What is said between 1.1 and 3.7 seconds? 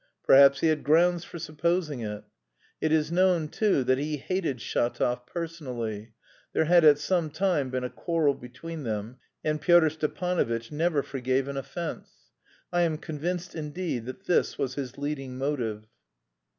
for supposing it. It is known,